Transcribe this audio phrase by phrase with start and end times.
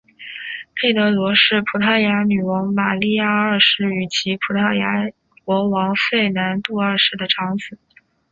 [0.75, 5.11] 佩德罗是葡萄牙女王玛莉亚二世与其夫葡萄牙
[5.45, 7.77] 国王费南度二世的长子。